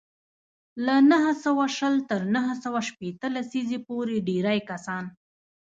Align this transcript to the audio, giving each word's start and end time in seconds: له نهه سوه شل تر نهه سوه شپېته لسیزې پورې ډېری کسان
له 0.85 0.95
نهه 1.11 1.33
سوه 1.43 1.65
شل 1.77 1.95
تر 2.09 2.21
نهه 2.35 2.53
سوه 2.63 2.79
شپېته 2.89 3.27
لسیزې 3.35 3.79
پورې 3.87 4.15
ډېری 4.27 4.59
کسان 4.69 5.05